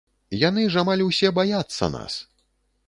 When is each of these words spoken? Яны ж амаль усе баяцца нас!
Яны 0.43 0.63
ж 0.75 0.79
амаль 0.83 1.03
усе 1.09 1.33
баяцца 1.39 1.93
нас! 1.99 2.13